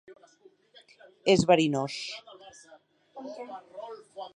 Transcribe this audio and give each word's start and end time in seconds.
És 1.35 1.45
verinós. 1.51 2.01